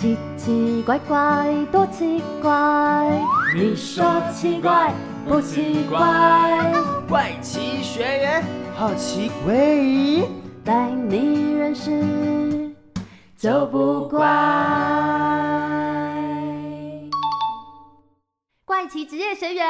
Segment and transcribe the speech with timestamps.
[0.00, 3.22] 奇奇怪怪，多奇怪！
[3.54, 4.94] 你说奇怪
[5.28, 6.72] 不奇怪？
[7.06, 8.42] 怪奇学员，
[8.74, 9.54] 好奇怪，
[10.64, 12.74] 带你认识
[13.36, 14.26] 就不怪。
[18.64, 19.66] 怪奇职业学员。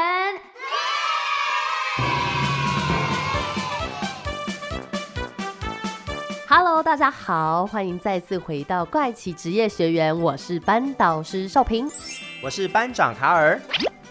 [6.52, 11.88] Hello，大家好，欢迎再次回到怪奇职业学员，我是班导师少平，
[12.42, 13.60] 我是班长卡尔，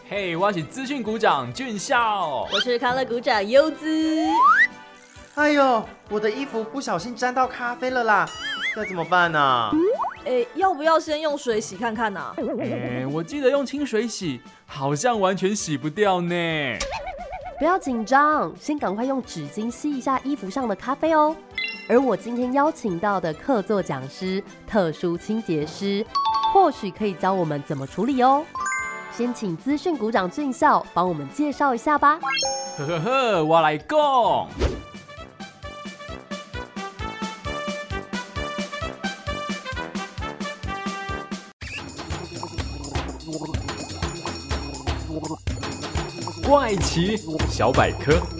[0.07, 4.25] 嘿，我是资讯股长俊孝，我是康乐股长优姿。
[5.35, 8.25] 哎呦，我的衣服不小心沾到咖啡了啦，
[8.73, 9.71] 这怎么办呢？
[10.25, 12.33] 哎，要不要先用水洗看看呢？
[12.61, 16.35] 哎，我记得用清水洗，好像完全洗不掉呢。
[17.57, 21.35] 不要紧张，先赶快用纸巾吸一下衣服上的咖啡哦。
[21.89, 26.05] 而我今天邀请到的客座讲师、特殊清洁师，
[26.53, 28.45] 或许可以教我们怎么处理哦。
[29.11, 32.19] 先请资讯股长俊孝帮我们介绍一下吧。
[32.77, 33.97] 呵呵呵，我来讲。
[46.47, 47.17] 怪奇
[47.49, 48.38] 小百科。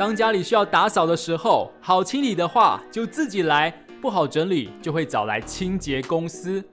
[0.00, 3.70] 当家里需要打扫的时候，好清理的话就自己来；
[4.00, 6.64] 不好整理就会找来清洁公司。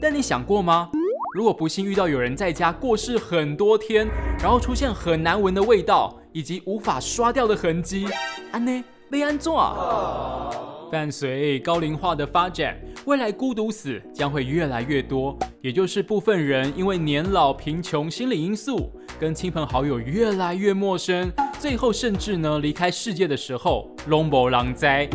[0.00, 0.88] 但你想过吗？
[1.34, 4.08] 如果不幸遇到有人在家过世很多天，
[4.38, 8.06] 然后出现很难闻的味道以及无法刷掉的痕迹，
[8.52, 8.84] 安呢？
[9.10, 10.50] 被安坐。
[10.90, 18.90] 伴随高龄化的发展，未来孤独死将会越来越多，也就是部分人因为年老、贫穷、心理因素，
[19.24, 21.32] 跟亲朋好友越来越陌生。
[21.58, 25.08] 最后甚至呢离开世界的时候，龙博狼灾，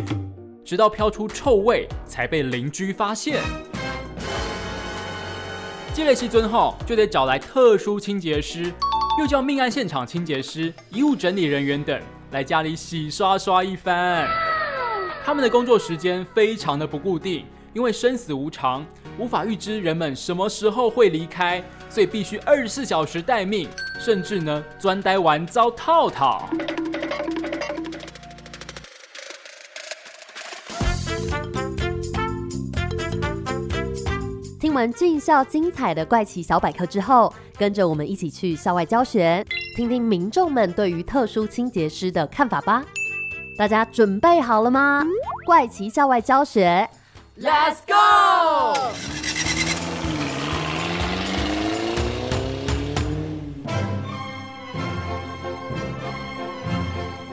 [0.64, 3.40] 直到飘出臭味才被邻居发现。
[5.94, 8.72] 积累期尊后，就得找来特殊清洁师，
[9.20, 11.96] 又叫命案现场清洁师、遗物整理人员等
[12.32, 14.26] 来家里洗刷刷一番。
[15.24, 18.84] 他们的工作时间非常的不固定，因为生死无常，
[19.20, 21.62] 无法预知人们什么时候会离开。
[21.90, 23.68] 所以必须二十四小时待命，
[23.98, 26.48] 甚至呢钻呆完遭套套。
[34.60, 42.84] 听完俊校精彩的怪奇小百科之后，跟着我们一起去校外教学，听听民众们对于特殊清洁师的看法吧。
[43.58, 45.04] 大家准备好了吗？
[45.44, 46.88] 怪奇校外教学
[47.40, 48.78] ，Let's go！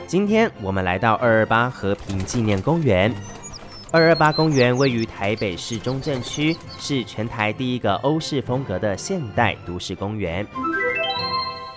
[0.08, 3.14] 今天我们来到二二八和平纪念公园。
[3.92, 10.48] 二二八公园位于台北市中正区，是全台第一个欧式风格的现代都市公园。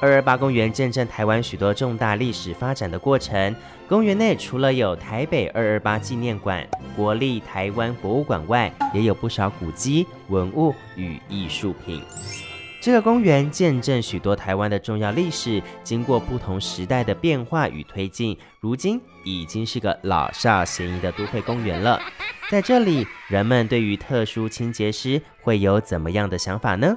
[0.00, 3.54] 二二八公园见证台湾许多重大历史发展的过程。
[3.88, 6.64] 公园内除了有台北二二八纪念馆、
[6.94, 12.00] 国立台湾博物馆外，也有不少古迹、文物与艺术品。
[12.80, 22.00] 这个公园见证许多台湾的重要历史，经过不同时代的变化与推进，如今已经是个老少咸宜的都会公园了。
[22.50, 26.96] 在这里，人们对于特殊清洁师会有怎么样的想法呢？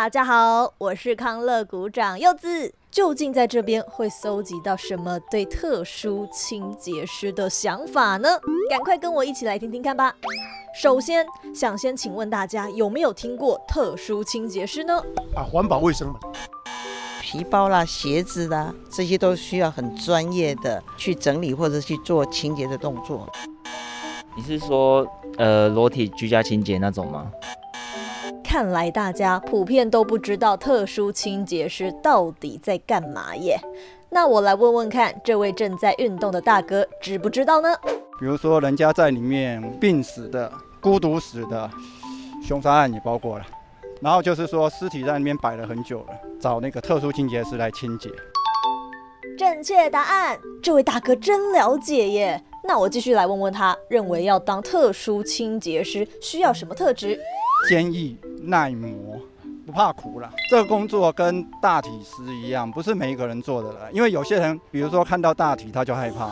[0.00, 2.72] 大家好，我是康乐股长柚子。
[2.90, 8.30] 究竟在这边会搜集到什么对特殊清洁师的想法呢？
[8.70, 10.16] 赶快跟我一起来听听看吧。
[10.74, 14.98] 首先，想先请问大家有没有听过特殊清洁师呢？
[15.36, 16.18] 啊，环保卫生嘛，
[17.20, 23.30] 皮包啦、鞋子啦，这些都需要很专业的去整理或者去做清洁的动作。
[24.34, 25.06] 你是说，
[25.36, 27.30] 呃，裸体居家清洁那种吗？
[28.50, 33.56] 看来大家普遍都不知道特殊清洁师到底在干嘛耶。
[34.08, 37.68] 那我来问问看，这位正在运动的大哥知不知道呢？
[38.18, 40.50] 比如说，人家在里面病死的、
[40.80, 41.70] 孤独死的，
[42.42, 43.46] 凶杀案也包括了。
[44.00, 48.10] 然后就是说，尸体在那边摆了很久了，找那个特殊清洁师来清洁。
[49.38, 52.42] 正确答案，这位大哥真了解耶。
[52.64, 57.16] 那我继续来问问他，认为要当特殊清洁师需要什么特质？
[57.68, 59.20] 坚毅耐磨，
[59.66, 60.30] 不怕苦了。
[60.50, 63.92] 这个工作跟大体师一样，不是每一个人做的了。
[63.92, 66.30] 因为有些人，比如说看到大体他就害怕。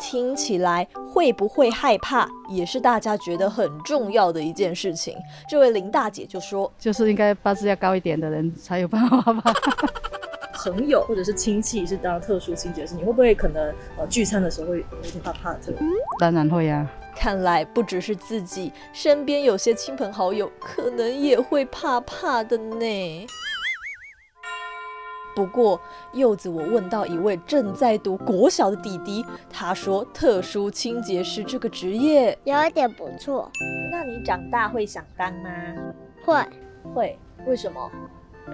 [0.00, 5.16] 听起来会不会害怕，也是大家觉得很重要的一件事情。
[5.48, 9.54] 这位林大姐就说：“就是应该八字要高一点的人才有办法吧。
[10.64, 15.74] ”朋友或者是亲戚是当特殊清洁师，你会不会可能呃聚餐的时候会有点怕怕的？
[16.18, 16.86] 当然会呀。
[17.14, 23.26] 看来不只是自己，身边有些亲朋好友可能也会怕怕的呢。
[25.34, 25.80] 不过
[26.12, 33.50] 柚子，我问到一位正在读国小的弟弟，他说特殊清洁师这个职业有一点不错。
[33.90, 35.50] 那你长大会想当吗？
[36.24, 36.34] 会
[36.94, 37.90] 会，为什么？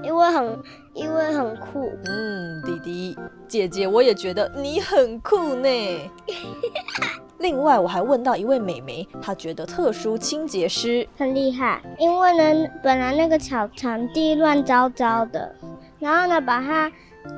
[0.02, 0.58] 因为很
[0.94, 1.90] 因为很酷。
[2.04, 5.68] 嗯，弟弟姐姐，我也觉得你很酷呢。
[7.38, 15.54] 另外，我还问到一位美眉，她觉得特殊清洁师很厉害，因为呢，本来那个草场地乱糟糟的。
[16.00, 16.90] 然后呢，把它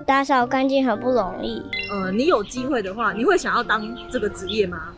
[0.07, 1.63] 打扫干净很不容易。
[1.93, 4.89] 呃，你有机会的话，你会想要当这个职业吗？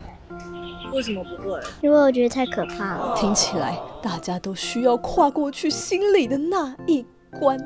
[0.93, 1.59] 为什么不会？
[1.81, 3.15] 因为我觉得太可怕了。
[3.17, 7.05] 听起来大家都需要跨过去心里的那一
[7.39, 7.57] 关。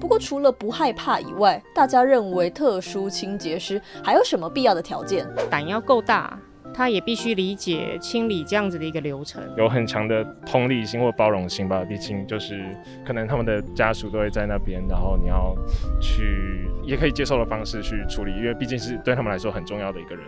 [0.00, 5.26] 不过除了不害怕以外，大家认为特殊清洁师还有什么必要的条件？
[5.50, 6.38] 胆要够大。
[6.74, 11.82] 他也必须理解清理这样子的一个流程，有很强的同理心或包容心吧。
[11.84, 12.62] 毕竟就是
[13.04, 15.56] 可能他们的家属都会在那边，然后你要
[16.00, 20.24] 去也可以接受的方式去处理，因为毕竟是对他们来说很重要的一个人。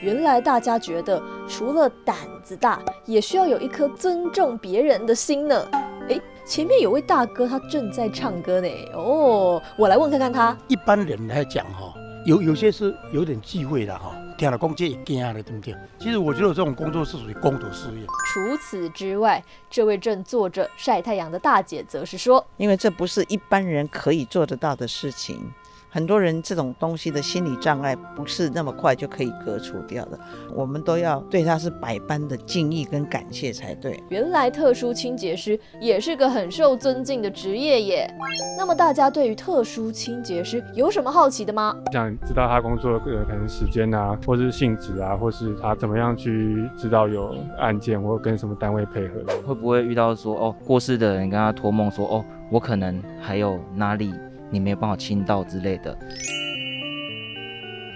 [0.00, 5.68] 原来大家觉得除了胆子大，也需要有一颗尊重别人的心呢。
[6.40, 8.68] 哎，前面有位大哥，他正在唱歌呢。
[8.94, 10.56] 哦，我来问看看他。
[10.68, 11.92] 一般人来讲哈，
[12.24, 14.16] 有有些是有点忌讳的哈。
[14.38, 15.74] 听了公鸡也惊了，对不对？
[15.98, 18.06] 其实我觉得这种工作是属于公德事业。
[18.32, 25.38] 除此之外，这位正坐着晒太阳的大姐则是说：“因为这不是一般人可以做得到的事情。”
[25.90, 30.18] 很多人这种东西的心理障碍不是那么快就可以割除掉的，
[30.54, 34.00] 我们都要对他是百般的敬意跟感谢才对。
[34.08, 38.14] 原来特殊清洁师也是个很受尊敬的职业耶。
[38.56, 41.76] 那么大家对于特殊清洁师有什么好奇的吗？
[41.92, 49.20] 想知道他工作的可能时间啊，或是性质啊，或是他怎么样去知道有案件或跟什么单位配合？
[49.46, 54.14] 会不会遇到说哦过世的人跟他托梦说哦我可能还有哪里？
[54.50, 55.96] 你没有办法亲到之类的。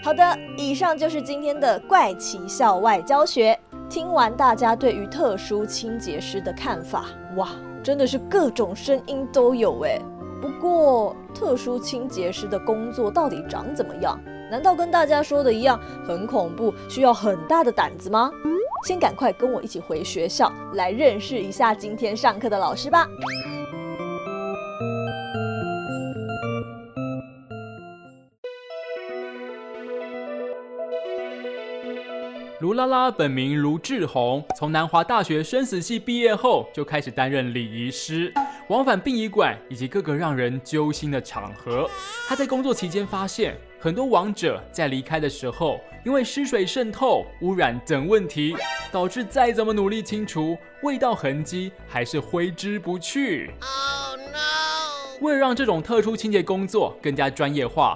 [0.03, 3.59] 好的，以上就是今天的怪奇校外教学。
[3.89, 7.05] 听完大家对于特殊清洁师的看法，
[7.37, 7.51] 哇，
[7.83, 9.99] 真的是各种声音都有哎。
[10.41, 14.19] 不过，特殊清洁师的工作到底长怎么样？
[14.51, 18.31] 难道跟大家说的一样很恐怖，需要很大的胆子吗？
[18.87, 23.09] 先赶快跟我一起回学校来认识一下今天上课的老师吧。
[32.65, 38.33] 卢拉拉本名卢志宏，从南华大学生死系毕业后，就开始担任礼仪师，
[38.69, 41.87] 往返殡仪馆以及各个让人揪心的场合。
[42.27, 48.57] 他在工作期间发现，很多亡者在离开的时候，因为湿水渗透、污染等问题，
[48.91, 53.51] 导致再怎么努力清除，味道痕迹还是挥之不去。
[53.61, 55.21] Oh no！
[55.21, 57.95] 为了让这种特殊清洁工作更加专业化，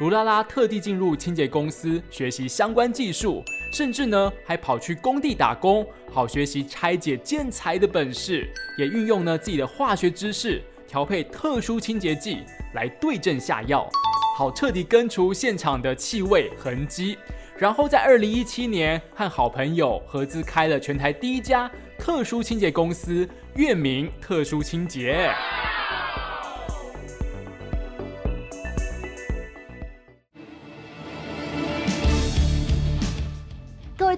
[0.00, 3.44] 卢拉拉特地进入清洁公司学习相关技术。
[3.72, 8.46] 甚至呢，还跑去工地打工，好学习拆解建材的本事，
[8.76, 12.40] 也运用呢自己的化学知识，调配特殊清洁剂
[12.74, 13.88] 来对症下药，
[14.36, 17.16] 好彻底根除现场的气味痕迹。
[17.56, 25.30] 然后在二零一七年，和好朋友合资开了全台第一家特殊清洁公司——月明特殊清洁。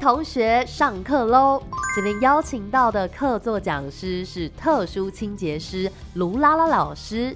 [0.05, 1.63] 同学上课喽！
[1.95, 7.35] 今天邀请到的客座讲师是特殊清洁师卢拉拉老师，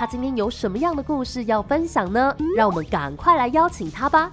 [0.00, 2.34] 他今天有什么样的故事要分享呢？
[2.56, 4.32] 让我们赶快来邀请他吧！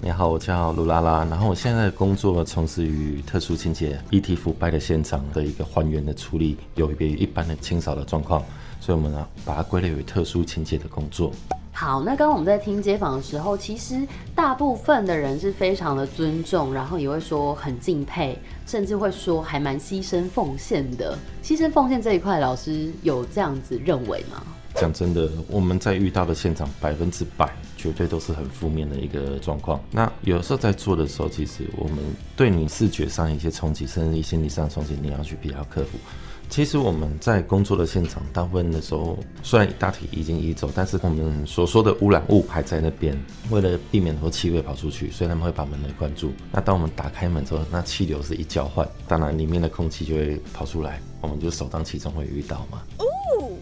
[0.00, 8.40] 你好，我叫卢拉拉，然后我现在的工作从事于特殊清洁遗体腐败的现场的一个还原的处理，有别于一般的清扫的状况，
[8.80, 11.32] 所以我们呢把它归类为特殊清洁的工作。
[11.72, 21.16] 好，那刚刚我们在听街访的时候，其实大部分的人是非常的尊重，然后也会说很敬佩，甚至会说还蛮牺牲奉献的。
[21.42, 24.42] 牺牲奉献这一块，老师有这样子认为吗？
[24.74, 29.80] 讲真的，我们在遇到的现场，百分之百绝对都是很负面的一个状况。
[29.90, 31.98] 那有时候在做的时候，其实我们
[32.36, 35.98] 对你视觉上一些冲击，甚至心理上的冲击，你要去比较克服。
[36.50, 43.16] 其实我们在工作的现场，大部分的时候虽然大体已经移走，但是我们所说的污染物还在那边。
[43.50, 46.32] 为了避免说气味跑出去，所以他们会把门给关住。
[46.50, 52.82] 那当我们打开门之后，那气流是一交换，当然里面的空气就会跑出来，我们就首当其冲会遇到嘛。
[52.98, 53.04] 哦。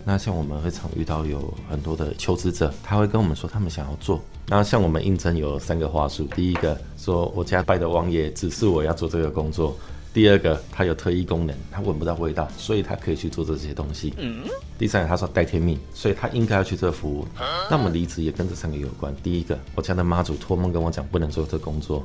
[0.02, 4.18] 那像我们会常遇到有很多的求职者，他会跟我们说他们想要做。
[4.46, 9.76] 那像我们应征有三个话术，第一个说我家拜的王爷指示我要做这个工作。
[10.12, 14.12] 第二个，它有特异功能，它闻不到味道，所以它可以去做这些东西。
[14.16, 14.42] 嗯。
[14.78, 17.26] 第三个，他说带天命，所以他应该要去这服务。
[17.68, 19.14] 那么离职也跟这三个有关。
[19.22, 22.02] 第一个，我家的妈祖托梦跟我讲不能做这工作。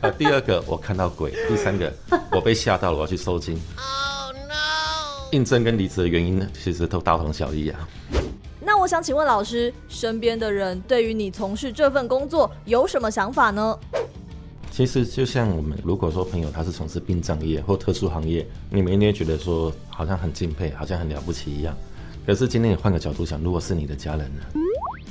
[0.00, 1.32] 呃，第二个，我看到鬼。
[1.48, 1.92] 第三个，
[2.30, 3.60] 我被吓到了，我要去收金。
[3.76, 5.32] Oh no！
[5.32, 7.88] 应征跟离职的原因呢，其实都大同小异啊。
[8.60, 13.76] 那我想请问老师，身边的人对于你从事这份工作有什么想法呢？
[14.76, 21.76] 其实就像我们，如果说朋友他是从事殡葬业或特殊行业，你们一定会觉得说好像很敬佩，好像很了不起一样。
[22.26, 24.42] 可是今天你换个角度想，如果是你的家人呢？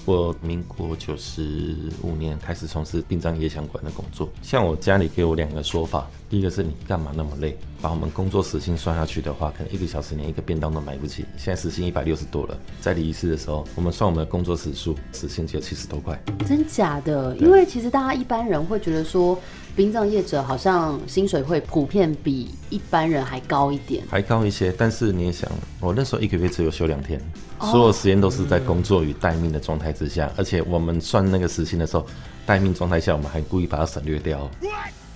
[0.05, 7.57] 我民国九十五年开始从事殡葬业相馆的工作，像我家里给我两个说法，第一个是你干嘛那么累？
[7.81, 11.25] 把我们工作时薪算下去的话，可能一个小时连一个便当都买不起。
[11.37, 16.21] 现在时薪一百六十多了，在离世的时候，我们算我们的工作时数，时薪只有七十多块。
[16.45, 17.35] 真假的？
[17.37, 19.39] 因为其实大家一般人会觉得说，
[19.75, 24.71] 殡葬业者好像薪水会普遍比一般人还高一点，还高一些。
[24.71, 27.19] 但是你也想，我那时候一个月只有休两天。
[27.59, 32.05] 所有时间都是在工作与待命的状态之下，而且我们算那个时薪的时候，
[32.45, 34.49] 待命状态下，我们还故意把它省略掉。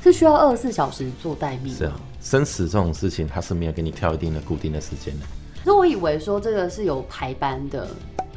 [0.03, 1.75] 是需要二十四小时做待命？
[1.75, 5.25] 是啊，生死这种事情，它是没有给你挑一定的固定的时间的。
[5.65, 7.87] 那我以为说这个是有排班的，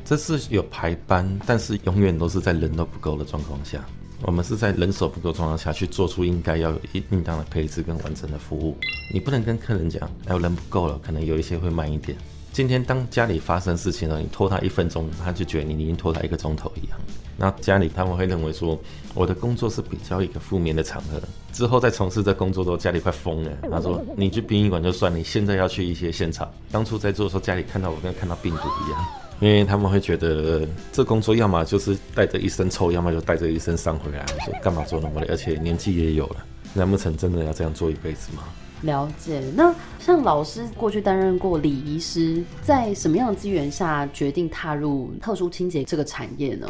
[0.05, 3.85] 这是有排班，但是永远都是在人都不够的状况下，
[4.23, 8.77] 我们是在人手不够状况下去做出应该要有一应当的配置跟完整的服务。
[9.13, 12.17] 你不能跟客人讲，哎，人不够了，可能有一些会慢一点。
[12.53, 16.99] 今天当家里发生事情了，你拖他一分钟，他就觉得你已经拖他一个钟头一样。
[17.37, 18.79] 那家里他们会认为说，
[19.15, 21.21] 我的工作是比较一个负面的场合。
[21.53, 23.51] 之后再从事这工作都家里快疯了。
[23.71, 26.53] 他说，你去殡仪馆就算，你现在要去一些现场。
[26.71, 29.07] 当初在做的时候，家里看到我跟看到病毒一样，
[29.41, 34.25] 因为他们会觉得这工作要么就是带着一身臭，要么就带着一身伤回来。
[34.35, 35.27] 我说干嘛做那么累？
[35.29, 36.45] 而且年纪也有了，
[36.75, 38.45] 难不成真的要这样做一辈子吗？
[38.83, 39.43] 了解。
[39.55, 46.69] 那像老师过去担任过礼仪师，在什么样的资源下决定踏入特殊清洁这个产业呢？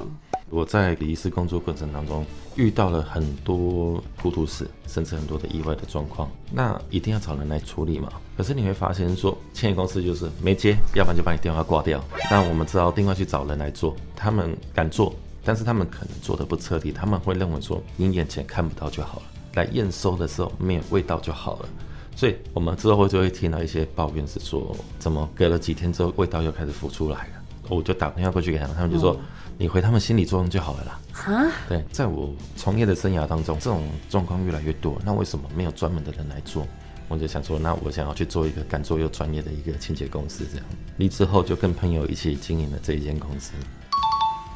[0.51, 2.27] 我在礼仪师工作过程当中
[2.57, 8.09] 遇到了很多孤独死，甚至很多的意外的状况，那一定要找人来处理嘛。
[8.37, 12.03] 可是你会发现说，清洁公司就是没接，要不然就把你电话挂掉。
[12.29, 15.15] 那我们只好另外去找人来做，他们敢做，
[15.45, 19.23] 但是他们可能做的不彻底，他们会认为说，你眼前看不到就好了，
[19.55, 21.69] 来验收的时候没有味道就好了。
[22.17, 27.33] 所以我们之后就会听到一些抱怨，是说怎么隔了几天之后味道又开始浮出来了。
[27.69, 29.17] 我就打电话过去给他们，他们就说
[29.61, 31.01] 你回他们心理作用就好了啦。
[31.13, 31.53] 啊？
[31.69, 36.67] 对，在我从业的生涯当中，这种状况越来越多，那为什么没有专门的人来做？
[37.09, 43.53] 我就想说，那我想要去做一个敢做又专业的一个清洁公司，这样离职后就跟朋友一起经营了这一间公司。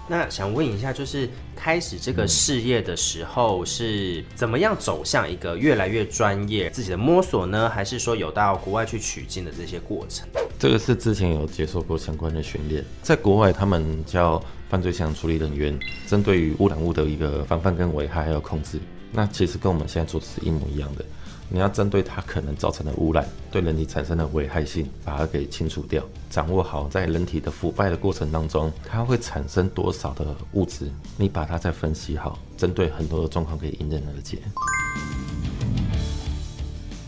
[0.06, 7.70] 那想问一下，就是开始这个事业的时候是怎么样走向一个越来越专业自己的摸索呢？
[7.70, 10.28] 还是说有到国外去取经的这些过程？
[10.58, 18.78] 这个是之前有接受过相关的训练，在国外他们叫犯罪现场处理人员，针对于污染物的一个防范跟危害还有控制，
[19.10, 21.04] 那其实跟我们现在做的是一模一样的。
[21.48, 34.38] 你要针对它可能造成的污染对人体产生的危害性，把它给清除掉，掌握好在人体的腐败的过程当中，它会产生多少的物质，你把它再分析好，针对很多的状况可以迎刃而解。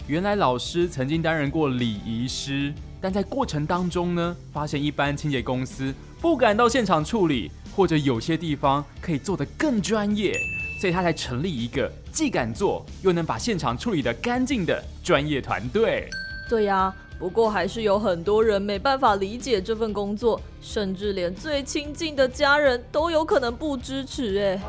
[0.07, 10.33] 原来老师曾经担任过礼仪师，但在过程当中呢，发现一般清洁公司不敢到现场处理，或者有些地方可以做得更专业。
[10.81, 16.09] 所以他才成立一个既敢做又能把现场处理的干净的专业团队。
[16.49, 24.39] 对呀，不过还是有很多人没办法理解这份工作，甚至连最亲近的家人都有可能不支持。
[24.39, 24.61] 哎，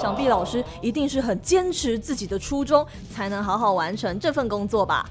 [0.00, 5.06] 想必老师一定是很坚持自己的初衷，才能好好完成这份工作吧。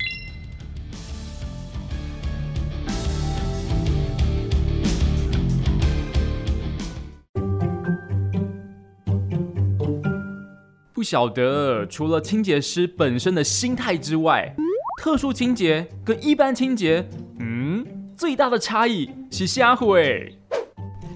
[11.06, 14.54] 晓得，除了清洁师本身的心态之外，
[15.02, 17.08] 特殊清洁跟一般清洁，
[17.40, 17.86] 嗯，
[18.18, 20.36] 最大的差异是虾会。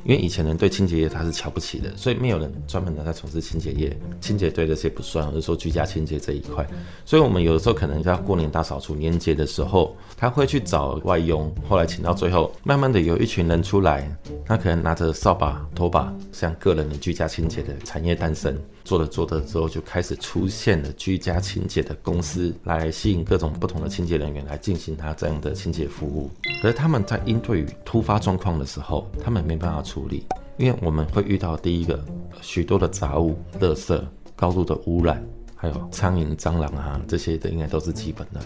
[0.09, 3.95] 因为以前人对清洁业他是瞧不起的，所以没有人专门的在从事清洁业。
[4.19, 6.67] 清洁队这些不算，我是说居家清洁这一块。
[7.05, 14.11] 所以我们有的时候可能在过年大扫除、年节的时候，他会去找外佣，后来请到最后，慢慢的有一群人出来，
[14.47, 18.57] 他可能拿着扫把、拖把，像个人的居家清洁的产业诞生。
[18.85, 26.31] 做着做着之后，就开始出现了居家清洁的公司，来吸引各种不同的清洁人员来进行他这样的清洁服务。
[26.59, 30.23] 可是他们在应对于突发状况的时候，他们没办法处理，
[30.57, 32.01] 因为我们会遇到第一个
[32.41, 34.01] 许多的杂物、垃圾、
[34.33, 35.21] 高度的污染，
[35.55, 38.39] 还有苍蝇、蟑螂啊这些的，应该都是基本的。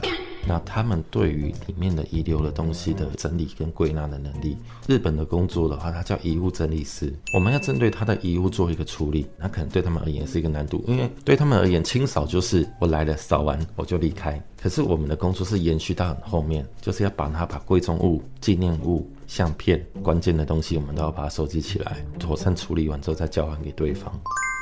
[0.45, 4.57] 那他们对于里面的遗留的东西的整理跟归纳的能力，
[4.87, 7.13] 日本的工作的话，它叫遗物整理师。
[7.35, 14.41] 我们要针对他的遗物做一个处理，那可能对他们而言是一个难度，因为对他们而言，清扫就是我来了扫完我就离开。
[14.63, 24.09] 可是我们的工作是延续到很后面，就是要把它把贵重物、纪念物、相片、关键的东西，我们都要把它收集起来，妥善处理完之后再交还给对方。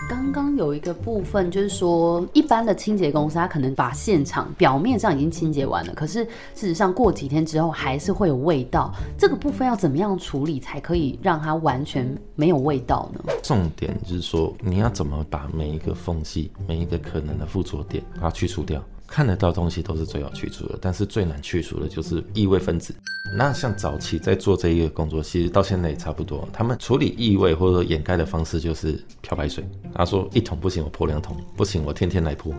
[0.10, 6.24] 刚刚有一个部分，就是说，一般的清洁公司，他可能把现场表面上已经清洁完了，可是
[6.56, 8.92] 事实上过几天之后还是会有味道。
[9.20, 13.32] 这个部分要怎么样处理，才可以让它完全没有味道呢？
[13.44, 18.84] 重点就是说，你要怎么把每一个缝隙、每一个可能的附着点，把它去除掉。
[19.12, 22.96] 看得到东西都是最好去除的，但是最难去除的就是异味分子。
[23.36, 26.48] 那像早期在做这一个工作，其实到现在也差不多。
[26.54, 29.66] 他们处理异味或者掩盖的方式就是漂白水。
[29.94, 32.54] 他说一桶不行，我泼两桶；不行，我天天来泼。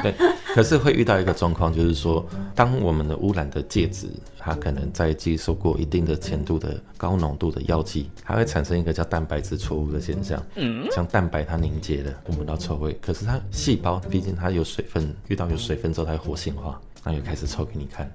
[0.00, 0.14] 对，
[0.54, 4.06] 可是会遇到一个状况，就是说，当我们的污染的介质，
[4.38, 10.40] 它可能在接受过一定的程度的高浓度的药剂，它会产生一个叫蛋白质错误的现象。
[10.54, 12.96] 嗯，像蛋白它凝结了，闻到臭味。
[13.02, 18.08] 可是它细胞毕竟它有水分，遇到有水分之后它会活性化，那又开始臭给你看。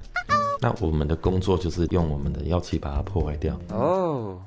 [0.62, 3.60] 那我们的工作就是用我们的药剂把它破坏掉。
[3.74, 4.38] 哦，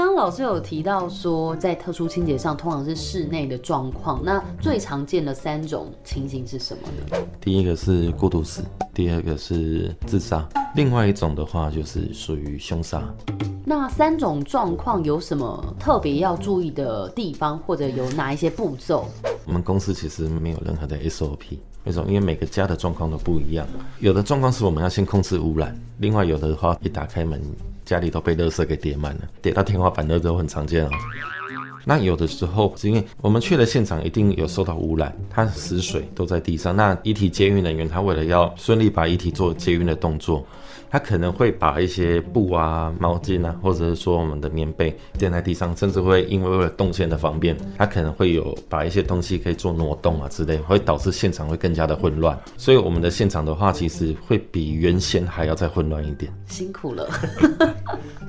[0.00, 4.18] 刚刚老师有提到说，在特殊清洁上，通常是室内的状况。
[4.24, 7.22] 那最常见的三种情形是什么呢？
[7.38, 8.62] 第一个是过度死，
[8.94, 13.14] 第二个是自杀，另外一种的话就是属于凶杀。
[13.62, 19.04] 那三种状况有什么特别要注意的地方，或者有哪一些步骤？
[19.44, 21.58] 我们公司其实没有任何的 SOP。
[21.84, 22.08] 为什么？
[22.08, 23.66] 因为每个家的状况都不一样。
[23.98, 27.38] 有的状况是我们要先控制污染，另外有的话一打开门，
[27.90, 30.90] 家里都被垃圾给叠满了，叠到天花板的都很常见哦。
[31.84, 36.74] 那有的时候是因为我们去了现场，一定有受到污染，它死水都在地上。
[36.74, 40.44] 那遗体接运人员他为了要顺利把遗体做接运的动作。
[40.92, 52.36] 他可能会把一些布啊、毛巾啊，或者是说我们的棉被垫在地上，甚至会因为为了动线的方便，他可能会有把一些东西可以做挪动啊之类，会导致现场会更加的混乱。
[52.56, 56.32] 所以我们的现场的话，其实会比原先还要再混乱一点。
[56.48, 57.08] 辛苦了。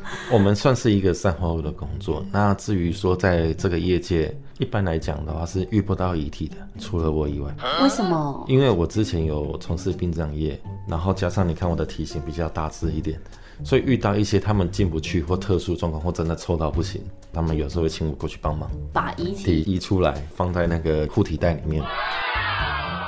[0.31, 2.25] 我们算是一个善后的工作。
[2.31, 7.53] 那至于说在这个业界，一般来讲的话是遇不到遗体的，除了我以外。
[7.81, 8.45] 为什么？
[8.47, 13.19] 因为我之前有从事殡葬业，然后加上你看我的体型比较大只一点，
[13.63, 17.01] 所以遇到一些他们进不去或特殊状况或真的臭到不行，
[17.33, 21.83] 他们有时候会请我过去帮忙，把遗体移出来放在那个护体袋里面。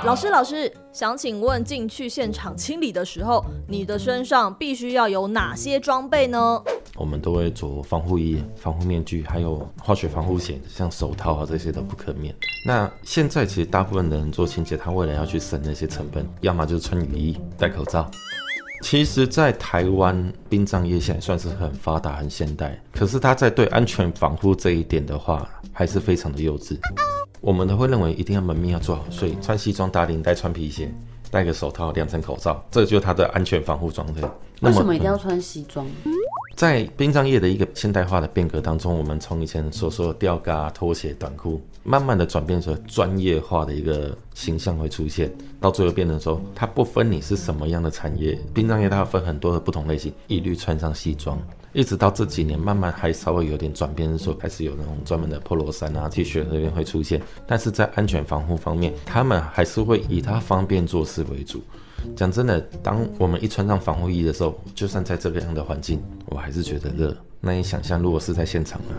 [0.04, 6.62] 老师，老师想请问，进去现场清理的时候，你的身上必须要有哪些装备呢？
[6.96, 12.34] 我们都会着防护衣、防护面具，还有化学防护险，像手套啊这些都不可免。
[12.66, 18.10] 那现在其实大部分的人做清洁，他为了要去省那些成本，要么就是穿雨衣、戴口罩。
[18.82, 26.76] 其实，在台湾殡葬业现在算是很发达、很现代，可是他在对安全防护这一点的话，还是非常的幼稚。
[27.40, 30.92] 我们都会认为一定要门面要做好，所以穿西装打领带、穿皮鞋、
[31.30, 34.20] 戴个手套、两层口罩，这就是他的安全防护装备。
[34.60, 35.86] 为什么一定要穿西装？
[36.56, 51.36] 在殡葬业的一个现代化的变革当中，我们从以前所说的吊嘎、拖鞋、短裤，慢慢的转变成专业化的一个形象会出现，到最后变成说，它不分你是什么样的产业，殡葬业它要分很多的不同类型，一律穿上西装。
[51.72, 61.60] 一直到这几年，慢慢还稍微有点转变，说开始有那种专门的 polo 衫啊、T 恤那边会出现，但是在安全防护方面，他们还是会以它方便做事为主。
[62.16, 67.16] 讲真的，当我们一穿上防护衣的时候，就算在这个样的环境，我还是觉得热。
[67.44, 68.94] 那你想象，如果是在现场呢？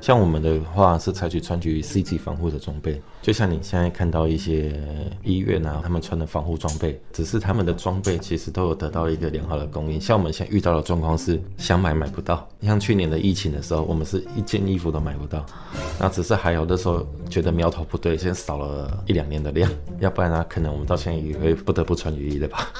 [0.00, 4.80] 像我们的话是采取穿举 C 级防护的装备，就像你现在看到一些
[5.24, 10.00] 医院啊，他们穿的防护装备，只是他们的装备其实都有得到一个良好的供应。
[10.00, 15.44] 像我们现在遇到的状况是想买买不到，像去年的疫情的时候，我们是一件衣服都买不到，
[15.98, 22.70] 那只是还有的时候觉得苗头不对，先少了一两年的量，要不然呢，可能我们到现在也会不得不穿雨衣的吧。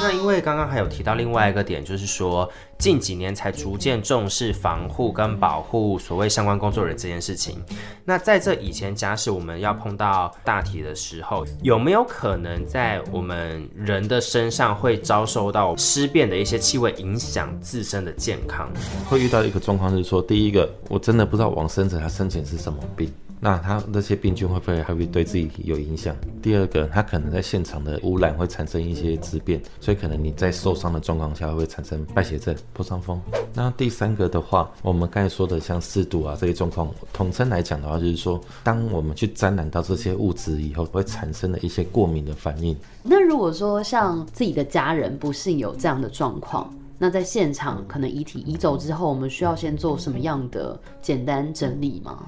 [0.00, 7.60] 那因为刚刚还有提到另外一个点，就是说近几年才逐渐重视防护跟保护所谓相关工作人这件事情。
[8.04, 18.70] 那在这以前，假使我们要碰到大体的时候，有没有可能在我们人的身上会遭受到尸变的一些气味影响自身的健康？
[19.08, 23.12] 会遇到一个状况，就是说，第一个，我真的不知道王生者他生前是什么病。
[23.40, 26.14] 那他那些病菌会不会还会对自己有影响？
[26.42, 33.20] 第二个，他可能在现场的污染会产生一些质变，所以可能你在受伤的状况下会产生败血症、破伤风。
[33.54, 42.76] 那第三个的话，我们刚才说的像湿毒啊这些状况，统称来讲的话，就是说，当我们去沾染到这些物质以后，会产生的一些过敏的反应。
[43.02, 52.18] 那如果说像自己的家人不幸有这样的状况，那在现场可能遗体移走之后，我们需要先做什么样的简单整理吗？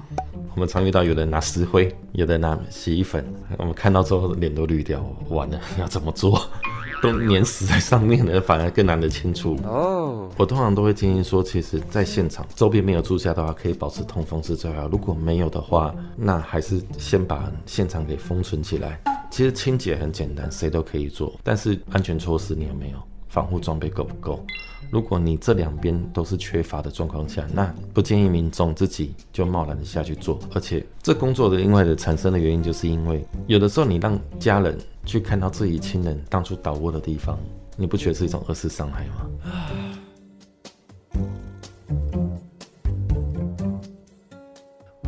[0.55, 3.25] 我们常遇到有人拿石灰，有人拿洗衣粉，
[3.57, 6.41] 我们看到之后脸都绿掉，完了 要怎么做？
[7.01, 9.57] 都粘死在上面了，反而更难得清除。
[9.63, 14.87] 哦，我通常都会建议说，其实在现场周边没有住家的话，可以保持通风是最好。
[14.87, 19.01] 如果没有的话，那还是先把现场给封存起来。
[19.31, 22.97] 其实清洁很简单，谁都可以做，但是安全措施你有没有？
[23.31, 24.45] 防护装备够不够？
[24.91, 30.37] 如果你这两边都是缺乏的状况下，那不建议民众自己就贸然的下去做。
[30.53, 37.39] 而且这工作的另外的产生的原因，就是因为有的时候你让家人去看到自己亲人当初倒卧的地方，
[37.77, 39.29] 你不觉得是一种二次伤害吗？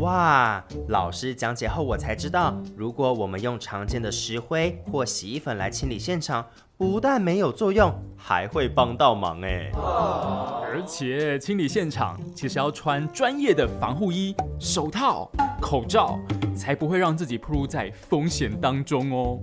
[0.04, 6.46] 哇，老师讲解后我才知道，如果我们用常见的石灰或洗衣粉来清理现场，
[6.78, 9.72] 不但没有作用，还会帮到忙哎。
[9.74, 16.20] 而且清理现场其实要穿专业的防护衣、手套、口罩，
[16.54, 19.38] 才不会让自己暴露在风险当中哦。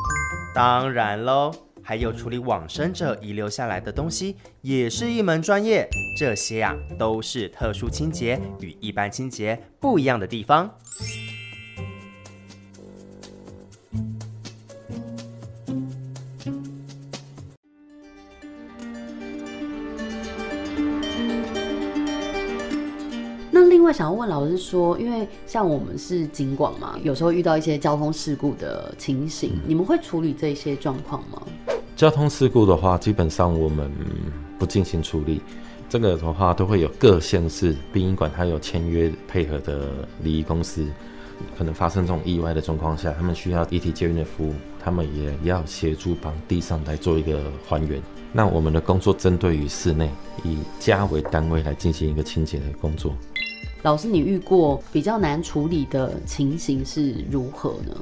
[0.55, 1.51] 当然喽。
[1.91, 5.89] 还有处理往生者遗留下来的东西，也是一门专业。
[6.17, 10.71] 这些啊，都是特殊清洁与一般清洁不一样的地方。
[23.51, 31.43] 那另外想要问老师说，因为像我们是警广嘛，有时候遇到一些交通事故的情形，你们会处理这些状况吗？
[32.01, 33.93] 交通事故的话，基本上我们
[34.59, 35.43] 不进行处理。
[35.87, 39.91] 这个的话，都会有各县市殡仪馆，它有签约配合的
[40.23, 40.87] 礼仪公司。
[41.59, 48.01] 可能发生这种意外的状况下，他们需要遗体接运的服务，他们也要协助帮地上来做一个还原。
[48.33, 50.09] 那我们的工作针对于室内，
[50.43, 53.15] 以家为单位来进行一个清洁的工作。
[53.83, 57.97] 老师，你遇过比较难处理的情形是如何呢？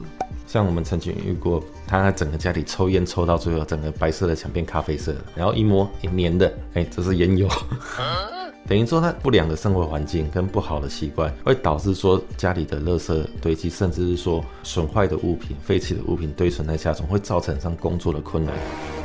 [0.46, 7.48] 像我们曾经遇过，他整个家里抽烟抽到最后，整个白色的墙变咖啡色，然后一摸黏的，哎，这是烟油。
[8.68, 18.54] 等于说他不良的生活环境跟不好的习惯，会导致说家里的垃圾堆积，甚至是说损坏的物品、废弃的物品堆存在家中，会造成上工作的困难。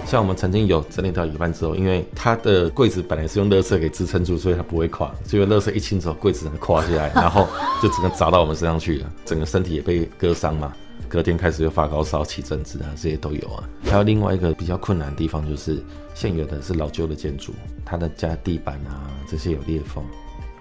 [0.06, 5.10] 像我们曾经有整理到一半之后，因为他的柜子本来是用垃圾给支撑住，所以它不会垮。
[5.23, 7.47] 结果垃圾一清之后，柜子垮下来，然后
[7.82, 10.73] 就整个砸到我们身上去了，整个身体也被割伤嘛。
[11.08, 13.63] 隔天开始就发高烧、起疹子啊，这些都有啊。
[13.86, 15.82] 还有另外一个比较困难的地方，就是
[16.13, 17.54] 现有的是老旧的建筑，
[17.86, 20.04] 它的家地板啊这些有裂缝，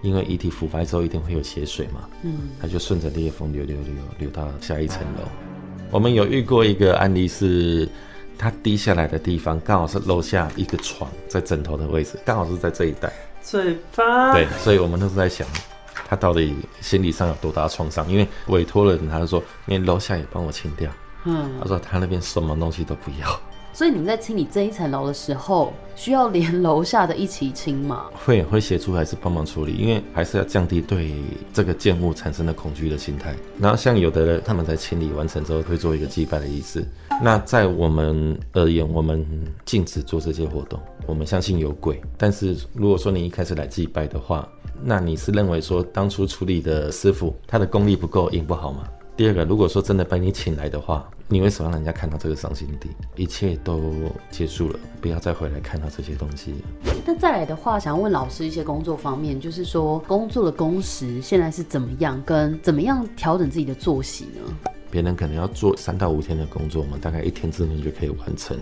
[0.02, 5.28] 因为遗体腐败之后一定会有血水嘛，嗯，它就顺着裂缝流流流流到下一层楼。
[5.90, 7.88] 我们有遇过一个案例是，
[8.38, 13.12] 它滴下来的地方刚好是楼下一个床在枕头的位置，刚好是在这一带。
[13.42, 14.32] 嘴巴。
[14.32, 15.46] 对，所以我们都是在想。
[16.08, 18.10] 他到底心理上有多大创伤？
[18.10, 20.90] 因为委托人他就说，连楼下也帮我清掉。
[21.24, 23.40] 嗯，他说他那边什么东西都不要。
[23.72, 28.04] 所以你们在清理这一层楼的时候，需要连楼下的一起清吗？
[28.12, 29.72] 会会协助还是帮忙处理？
[29.72, 31.12] 因为还是要降低对
[31.52, 33.34] 这个建物产生的恐惧的心态。
[33.58, 36.86] 然后像有的人他们在清理完成之后会做一个祭拜的仪式。
[37.22, 39.26] 那在我们而言，我们
[39.64, 40.78] 禁止做这些活动。
[41.06, 44.46] 我们相信有鬼，但是如果说你一开始来祭拜的话，
[44.84, 48.84] 那你是认为说当初处理的师傅他的功力不够，印不好吗？
[49.22, 52.88] 第二个，如果说真的把你请来的话，你为什么让人家看到这个伤心地？
[53.14, 53.80] 一切都
[54.32, 56.56] 结束了，不要再回来看到这些东西。
[57.06, 64.72] 那再来的话，想要问老师一些工作方面，就是说工作的工时现在是怎么样，跟怎么样调整自己的作息呢？
[64.90, 68.58] 别人可能要做三到五天的工作，我们大概一天之内就可以完成。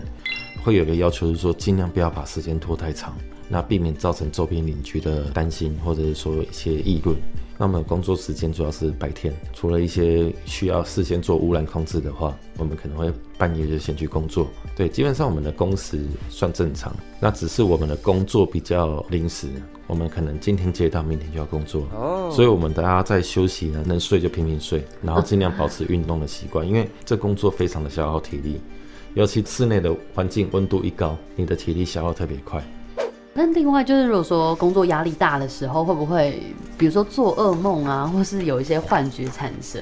[0.63, 3.17] 会有个要求是说，尽量不要把时间拖太长。
[3.49, 7.17] 那避免造成周边邻居的担心，或者是说一些议论。
[7.61, 14.47] 那么工作时间主要是白天，除了一些需要事先做污染控制的话，我们可能会半夜就先去工作。
[14.75, 19.47] 对，基本上我们的工时算正常，那只是我们的工作比较临时，
[19.85, 21.87] 我们可能今天接到，明天就要工作。
[21.93, 28.59] 哦，所以我们大家在休息呢，能睡就拼命睡，然后尽量保持运动的习惯，因为这工作非常的消耗体力，
[29.13, 32.59] 尤其室内的环境温度一高，你的体力消耗特别快。
[33.33, 36.43] 那另外就是，如果说工作压力大的时候，会不会
[36.77, 39.81] 比如说做噩梦啊，或是有一些幻觉产生？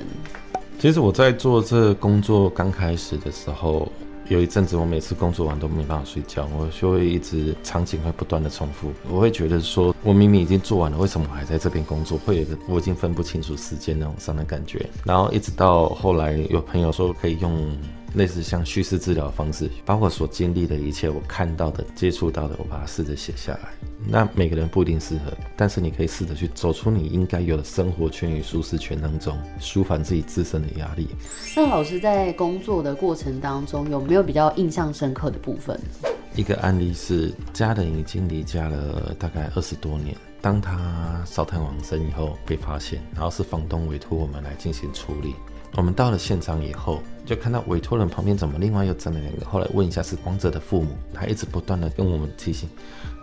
[0.77, 3.91] 其实我在做这工作刚开始的时候，
[4.27, 12.19] 有一阵子我每次工作完都没办法睡觉，我就会一直场景会不断的重复，我会觉得说我明明已经做完了，为什么我还在这边工作？
[12.19, 14.87] 会有我已经分不清楚时间那种伤的感觉。
[15.03, 17.75] 然后一直到后来有朋友说可以用。
[18.13, 23.69] 类似像叙事治疗的方式，把我所经历的一切，我看到的、接触到的，我把它试着写下来。
[24.07, 31.07] 那每个人不一定适合，但是你可以试着去走出你应该有的生活圈与舒适圈当中，舒缓自己自身的压力。
[31.55, 35.79] 那老师在工作的过程当中，有没有比较印象深刻的部分？
[36.35, 45.35] 一个案例是家人已经离家了大概二十多年，当他烧炭往生以后被发现，然后是房东委托我们来进行处理。
[45.73, 49.45] 我们到了现场以后，就看到委托人旁边怎么另外又站了两个。
[49.45, 52.67] 后来问一下是亡者的父母，他一直不断的跟我们提醒，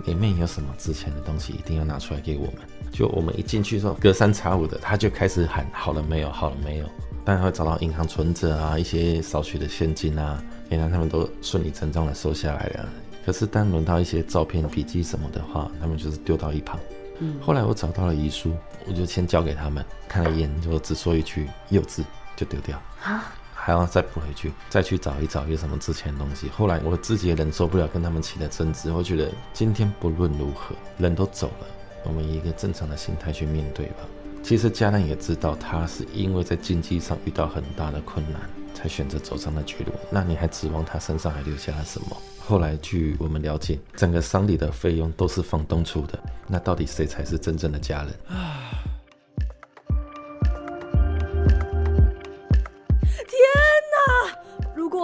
[0.07, 2.55] 里面有什么值钱的东西一定要拿出来给我们。
[2.93, 6.87] 就我们一进去之后，隔三差五的他就开始喊好了没有，好了没有。
[7.25, 12.89] 当然会找到银行存折啊，一些少许的现金啊，原来他们都顺理成章的收下来了。
[13.25, 16.79] 可是当轮到一些照片、笔记什么的话，他们就是丢到一旁。
[17.19, 17.35] 嗯。
[17.41, 18.53] 后来我找到了遗书，
[18.87, 22.05] 我就先交给他们看了一眼，就只说一句幼稚。
[22.37, 26.49] 就丢掉啊，还要再补回去，再去找一找有什么值钱的东西。
[26.51, 31.66] 后来我自己也忍受不了跟他们起的争执，我觉得今天不论如何，人都走了，
[32.05, 34.05] 我们以一个正常的心态去面对吧。
[34.42, 38.40] 其实家人也知道，他是因为在经济上遇到很大的困难，
[38.72, 39.92] 才选择走上了绝路。
[40.09, 42.16] 那你还指望他身上还留下了什么？
[42.38, 46.16] 后来据我们了解，整个丧礼的费用都是房东出的。
[46.46, 48.14] 那到底谁才是真正的家人？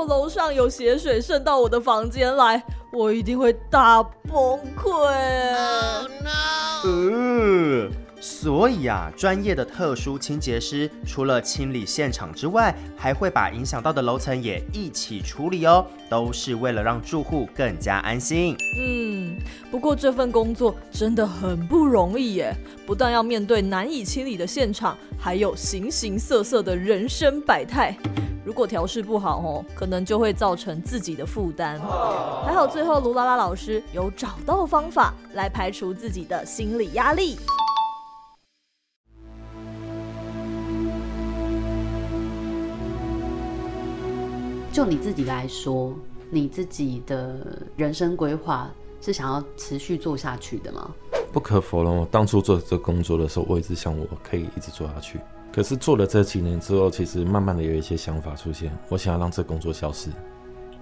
[0.06, 2.62] 楼上有血水渗到我的房间来，
[2.92, 4.90] 我一定会大崩溃。
[8.22, 18.56] 所以啊，专业的特殊清洁师除了清理现场之外，还会把影响到的楼层也一起处理哦，都是为了让住户更加安心。
[18.78, 19.36] 嗯，
[19.72, 22.54] 不过这份工作真的很不容易耶，
[22.86, 27.92] 不但要面对难以清理的现场，还有形形色色的人生百态。
[28.44, 31.80] 如果调试不好哦，可能就会造成自己的负担。
[32.44, 37.36] 还好最后卢拉拉老师有找到方法来排除自己的心理压力。
[44.72, 45.94] 就你自己来说，
[46.30, 48.70] 你自己的人生规划
[49.02, 50.90] 是想要持续做下去的吗？
[51.30, 55.20] 不可否认，我当初做这工作的时候，我一直想我可以一直做下去。
[55.52, 60.08] 可是做了这几年之后，其实慢慢的有一些想法出现，我想要让这工作消失。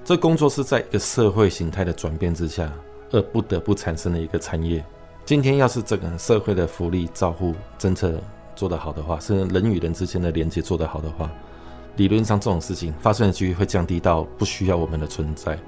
[0.05, 2.73] 这工作是在一个社会形态的转变之下，
[3.11, 4.85] 而不得不产生的一个产业。
[5.27, 8.15] 今天要是这个社会的福利照护政策
[8.55, 11.29] 做得好的话，是人与人之间的连接做得好的话。
[11.97, 15.59] 理论上，这种事情发生的几率会降低到不需要我们的存在。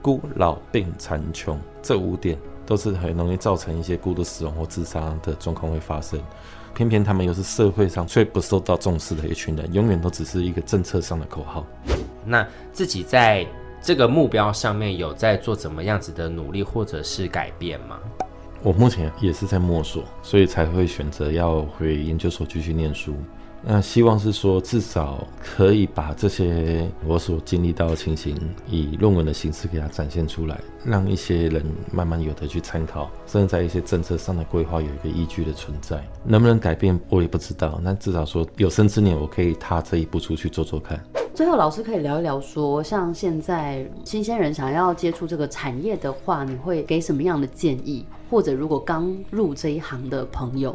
[0.00, 6.20] 孤老病残穷这五点都是很容易造成一些孤独死亡或自杀的状况会发生。
[6.74, 11.66] 偏偏他们又是社会上最不受到重视的一群人，永远都只是一个政策上的口号。
[12.24, 13.46] 那自己在
[13.80, 17.98] 这个目标上面有在做怎么样子的努力或者是改变吗？
[18.62, 23.14] 我目前也是在摸索，所以才会选择要回研究所继续念书。
[23.64, 28.36] 那希望是说，至少可以把这些我所经历到的情形，
[28.68, 36.04] 以论文的形式给它展现出来，让一些人慢慢有的去参考，甚至在一些政策上的规划有一个依据的存在。
[36.24, 37.78] 能不能改变，我也不知道。
[37.82, 41.00] 那至少说，有生之年我可以踏这一步出去做做看。
[41.32, 48.04] 最后，老师可以聊一聊，说像现在新鲜人想要接触这个产业的话，你会给什么样的建议？
[48.28, 50.74] 或者如果刚入这一行的朋友？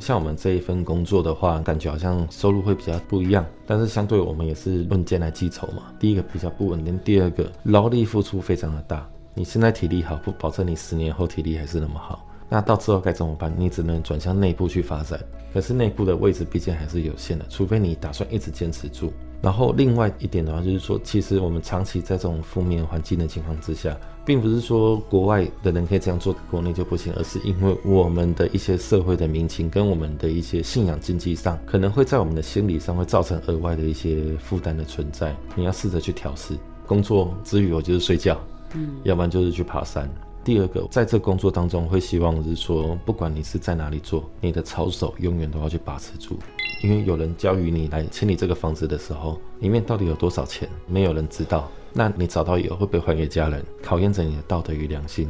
[0.00, 5.84] 像我们这一份工作的话，感觉好像收入会比较不一样，但是相对我们也是论件来计酬嘛。
[5.98, 9.08] 第一个比较不稳定，第二个劳力付出非常的大。
[9.34, 12.24] 你现在体力好，不保证你十年后体力还是那么好。
[12.48, 13.52] 那到之后该怎么办？
[13.56, 15.20] 你只能转向内部去发展。
[15.52, 19.12] 可是内部的位置毕竟还是有限的，除非你打算一直坚持住。
[19.40, 23.96] 然后另外一点的话，就是说，其实我们长期在这种负面环境的情况之下，
[24.28, 35.34] 并不是说国外的人可以这样做，国内就不行，而是因为我们的一些社会的民情跟我们的一些信仰经济上，可能会在我们的心理上会造成额外的一些负担的存在。
[35.54, 36.54] 你要试着去调试。
[36.86, 38.38] 工作之余，我就是睡觉，
[38.74, 40.06] 嗯，要不然就是去爬山。
[40.44, 46.36] 第二个，在这工作当中，会希望是说，不管你是在哪里做，你的操守永远都要去把持住，
[46.82, 51.70] 因为有人交予你来清理这个房子的时候，里面到底有多少钱，没有人知道。
[51.92, 53.64] 那你找到以后会不会还给家人？
[53.82, 55.28] 考验着你的道德与良心。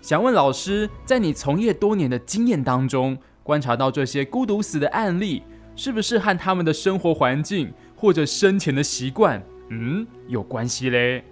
[0.00, 5.42] 想问老师，在你从业多年的经验当中，观察到这些孤独死的案例，
[5.76, 11.22] 是不是和他们的生活环境或者生前的习惯，嗯，有关系嘞？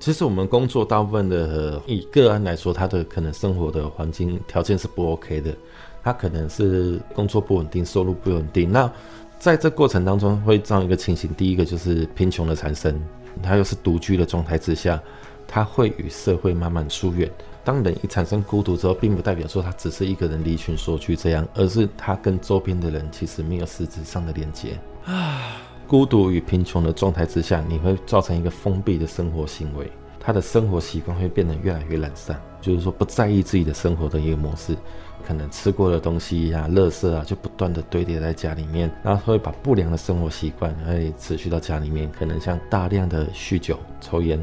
[0.00, 5.54] 其实我们工作大部分的以个案来说，他的可能生活的环境条件是不 OK 的，
[6.02, 8.70] 他可能是工作不稳定，收入不稳定。
[8.70, 8.90] 那
[9.38, 13.00] 在这过程当中会这样一个情形，第一个就是贫穷的产生，
[13.42, 15.00] 他又是独居的状态之下，
[15.46, 17.30] 他会与社会慢慢疏远。
[17.64, 25.56] 当人一产生孤独之后，并不代表说他只是一个人离群索居这样，而是他跟周边的人其实没有实质上的连接啊。
[25.86, 34.76] 孤独与贫穷的状态之下，你会造成一个封闭的生活行为，他的生活习惯会变得越来越懒散，就是说不在意自己的生活的一个模式，
[35.26, 44.38] 可能吃过的东西呀、垃圾啊，就不断的堆叠在家里面，然后会把不良的生活习惯会持续到家里面，可能像大量的酗酒、抽烟，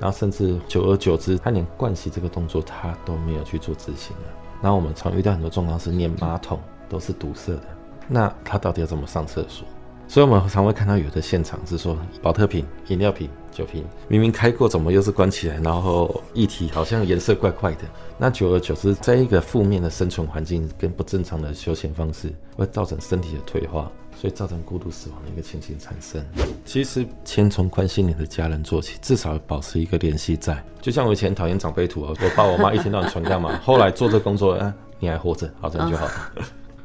[0.00, 4.22] 然后甚至久而久之，他连灌洗这个动作他都没有去做执行了。
[4.62, 7.62] 然后我们常遇到很多状况是连马桶都是堵塞的，
[8.08, 9.66] 那他到底要怎么上厕所？
[10.08, 15.58] 所以，我们常会看到有的现场是说，保特瓶、饮料瓶、酒瓶明明开过，怎么又是关起来？
[15.60, 17.82] 然后液体好像颜色怪怪的。
[18.18, 26.22] 那久而久之，在一个负面的生存环境跟不正常的休闲方式，会造成身体的退化，所以造成孤独死亡的一个情形产生。
[26.66, 30.62] 其实，先从关心你的家人做起，至少保持一个联系在。
[30.82, 33.58] 就像我以前讨厌长辈图，我爸我妈一天到晚传干嘛？
[33.64, 36.06] 后来做这工作，啊，你还活着，好这样就好。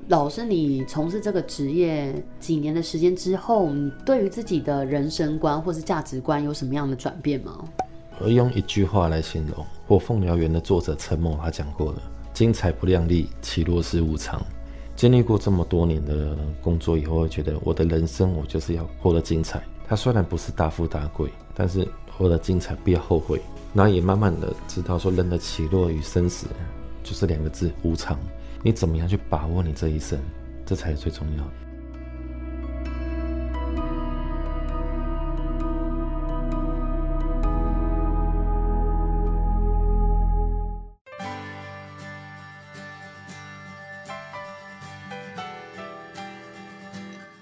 [0.09, 7.65] 老师，你从事这个职业几年的时间之后，你对于自己的人生观或是价值观有什么样的转变吗？
[8.21, 12.01] 我用一句话来形容，《火凤燎原》的作者陈某他讲过的
[12.33, 14.41] ：“精彩不量力，起落是无常。”
[14.95, 19.61] 经历过这么多年的工作以后，会觉得我的人生我就是要活得精彩。
[19.89, 21.85] 他虽然不是大富大贵，但是
[22.17, 23.41] 活得精彩不要后悔。
[23.73, 26.47] 然后也慢慢的知道说，人的起落与生死
[27.03, 28.17] 就是两个字：无常。
[28.63, 30.19] 你怎么样去把握你这一生，
[30.65, 31.51] 这才是最重要的。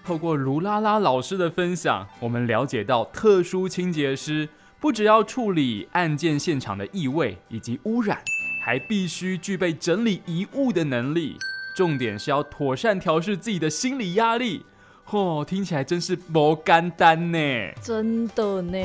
[0.03, 4.47] 透过卢拉拉老师的分享，我们了解到特殊清洁师
[4.79, 8.21] 不只要处理案件现场的异味以及污染。
[8.65, 11.37] 还必须具备整理遗物的能力，
[11.77, 14.65] 重点是要妥善调试自己的心理压力。
[15.07, 17.37] 嚯，听起来真是不简单呢！
[17.79, 18.79] 真的呢。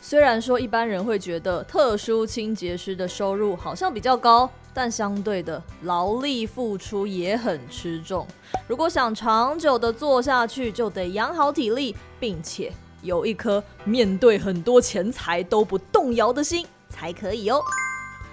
[0.00, 8.24] 虽然说一般人会觉得特殊清洁师的收入好像比较高，但相对的劳力付出也很吃重。
[8.68, 17.60] 如果想长久的做下去，就得养好体力，并且有一颗面对很多钱财都不动摇的心才可以哦。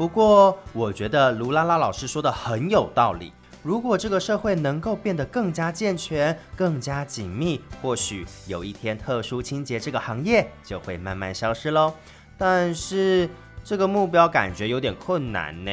[0.04, 3.32] 不过，我觉得卢拉拉老师说的很有道理。
[3.62, 11.94] 如果这个社会能够变得更加健全、更加紧密，或许有一天特殊清洁这个行业就会慢慢消失喽。
[12.38, 13.30] 但是，
[13.64, 15.72] 这个目标感觉有点困难呢。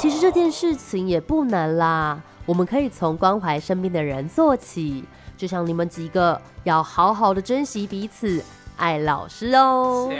[0.00, 5.04] 其实这件事情也不难啦，我们可以从关怀身边的人做起，
[5.36, 8.42] 就像你们几个要好好的珍惜彼此，
[8.76, 10.10] 爱老师哦。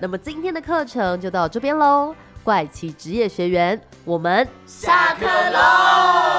[0.00, 6.29] 那么今天的课程就到这边喽，怪奇职业学员，我们下课喽。